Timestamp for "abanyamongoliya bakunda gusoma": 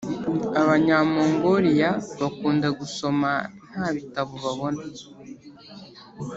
0.61-3.31